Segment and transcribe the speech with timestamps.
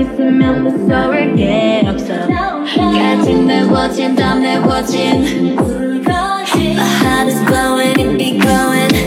[0.00, 5.56] i'm in the store again i'm sorry get upset，该进的我进，当的我进
[6.76, 8.97] ，My heart is blowing, it be going.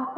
[0.00, 0.08] One,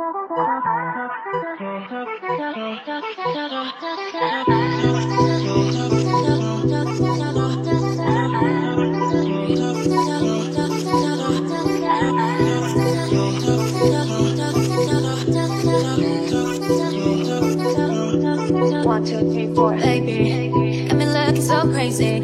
[19.04, 19.76] two, three, four.
[19.76, 22.18] Baby, got me looking so crazy.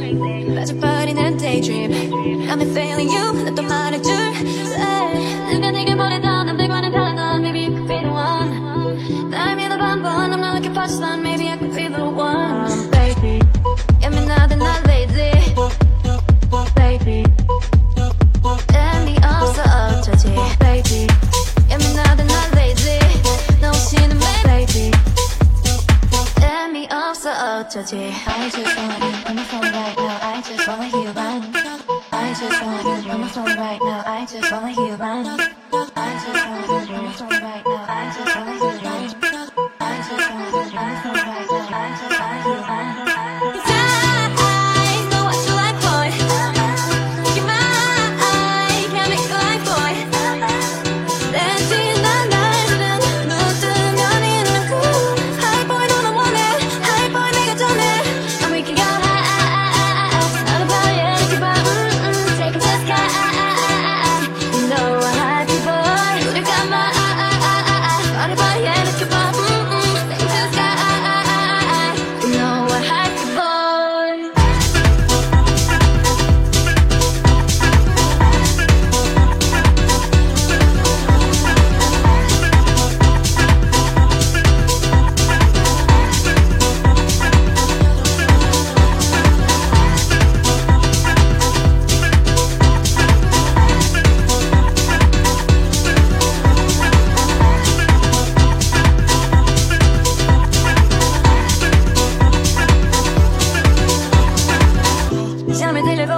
[0.53, 1.91] About your body in a daydream.
[2.47, 3.88] Got me feeling you, let the mind.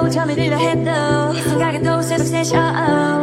[0.08, 2.64] tell me 또 처음이라 해도 이 생각에도 새롭새 샤워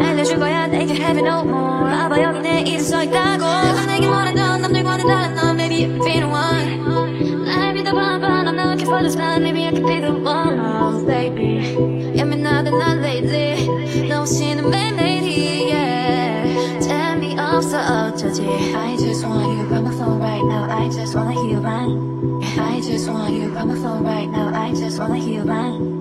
[0.04, 1.90] 알려줄 거야 내게 have it no more.
[1.90, 3.44] 봐봐 여기 내 이름 써있다고.
[3.46, 8.20] 내가 내게 말하던 남들과는 다른 너 Maybe you be the one I'll be the one
[8.22, 10.60] but I'm looking for the sun Maybe I can be the one.
[10.60, 14.08] Oh baby 예민하다 난 lazy.
[14.10, 18.44] 너 없이는 매일 lady yeah 재미 없어 어쩌지?
[18.76, 20.68] I just want you by my phone right now.
[20.70, 22.42] I just wanna hear you run.
[22.60, 24.54] I just want you by my phone right now.
[24.54, 25.97] I just wanna hear you run.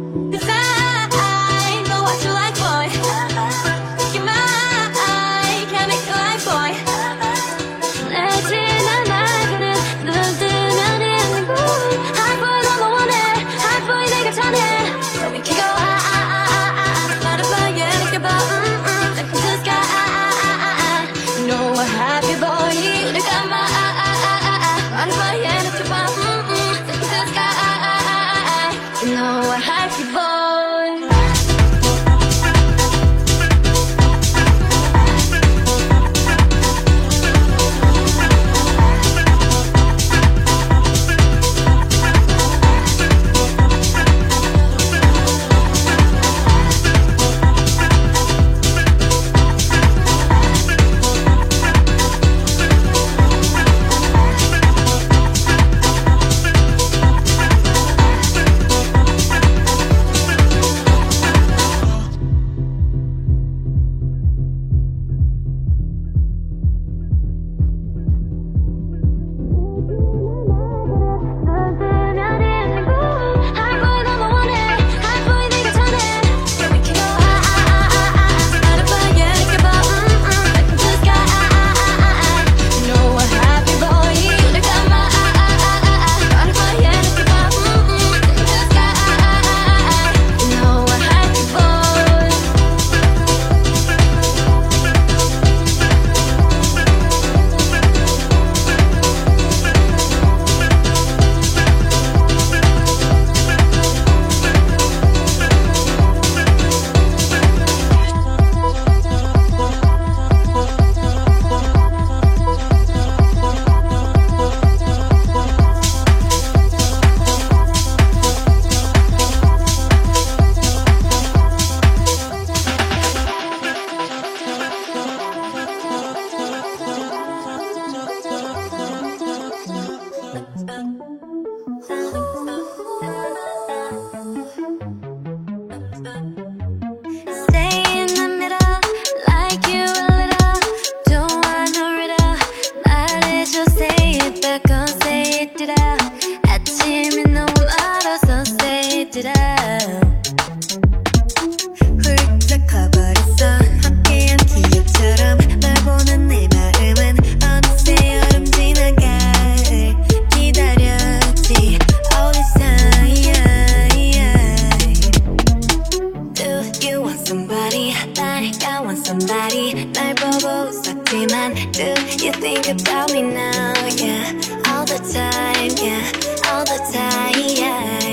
[169.21, 169.87] somebody.
[169.93, 174.33] 날 보고 웃었지만 Do you think about me now, yeah
[174.69, 176.13] All the time, yeah
[176.51, 178.06] All the time, yeah.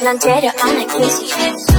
[0.00, 1.69] Lanchero, I'm like Missy.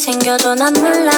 [0.00, 1.09] 생겨도 난 몰라.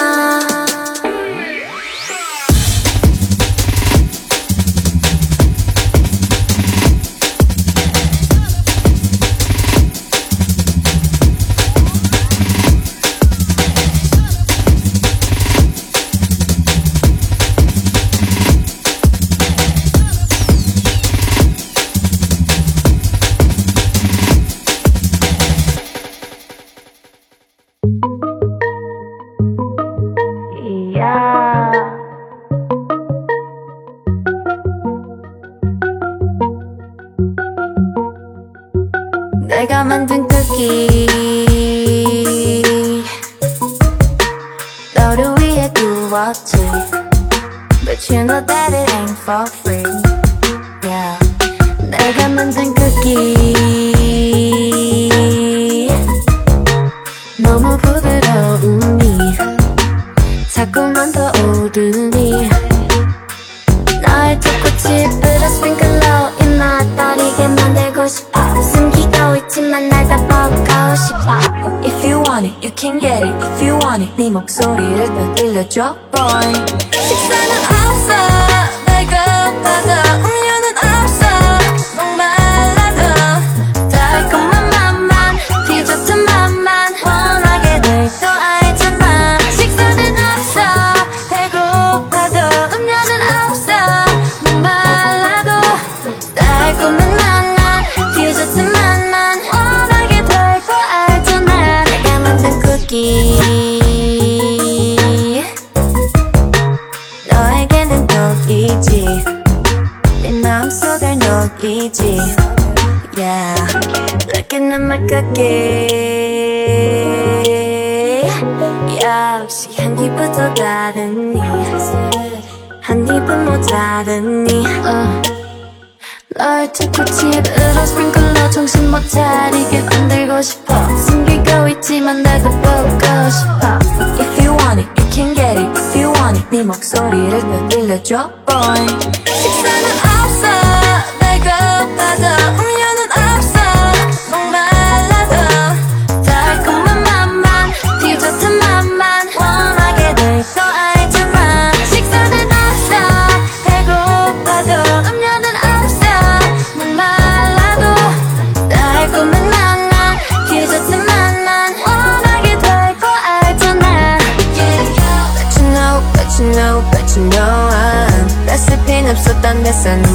[138.13, 138.52] 줘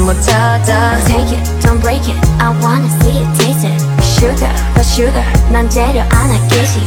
[0.09, 0.59] more da
[1.05, 2.17] Take it, don't break it.
[2.41, 3.77] I wanna see it, taste it.
[4.17, 5.25] Sugar, but sugar.
[5.53, 6.81] 난 재료 하나 깨지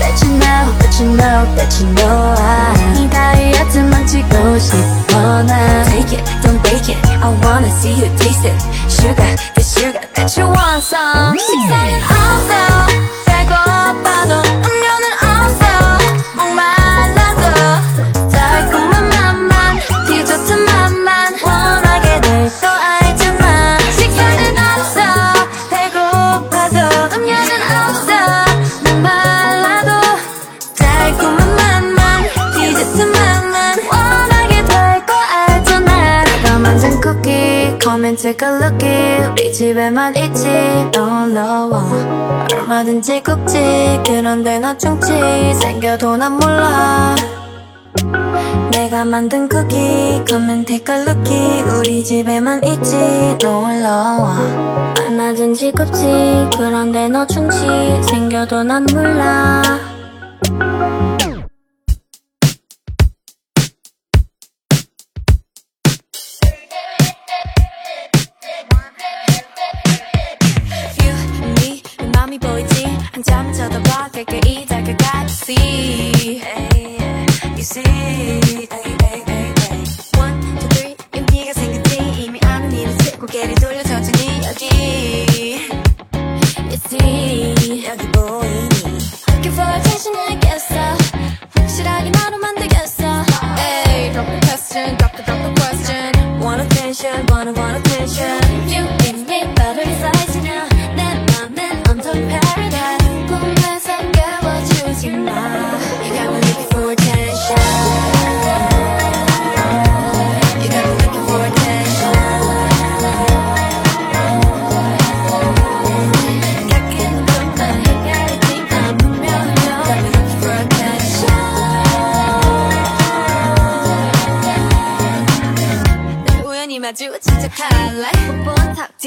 [0.00, 2.98] That you know, but you know, that you know I.
[2.98, 6.98] 이 다이어트만 찍고 싶어 난 Take it, don't break it.
[7.22, 8.71] I wanna see you, taste it.
[39.30, 40.48] 우리 집에만 있지.
[40.94, 42.46] 놀러와.
[42.52, 45.12] 얼마든지 굽지 그런데 너 충치.
[45.54, 47.14] 생겨도 난 몰라.
[48.70, 51.34] 내가 만든 쿠키 검은 색깔 루키.
[51.78, 52.96] 우리 집에만 있지.
[53.42, 54.36] 놀러와.
[55.00, 57.66] 얼마든지 굽지 그런데 너 충치.
[58.08, 59.62] 생겨도 난 몰라.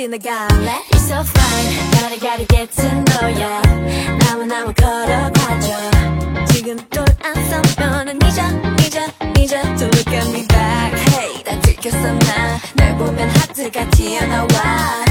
[0.06, 1.92] 지나갈래 You're so fine.
[2.00, 8.44] 너를 가리 get to know 나무나무 걸어가죠 지금 또안 서면은 잊어
[8.86, 9.02] 잊어
[9.42, 9.62] 잊어.
[9.76, 15.05] Don't look at me back Hey 다 들켰어 나날 보면 하트가 튀어나와.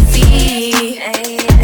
[0.00, 1.55] sexy.